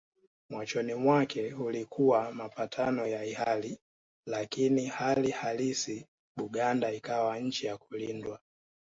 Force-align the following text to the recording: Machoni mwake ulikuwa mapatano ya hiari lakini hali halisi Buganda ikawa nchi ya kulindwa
Machoni 0.49 0.93
mwake 0.93 1.53
ulikuwa 1.53 2.31
mapatano 2.31 3.07
ya 3.07 3.21
hiari 3.23 3.79
lakini 4.25 4.85
hali 4.85 5.31
halisi 5.31 6.07
Buganda 6.37 6.91
ikawa 6.93 7.39
nchi 7.39 7.65
ya 7.65 7.77
kulindwa 7.77 8.39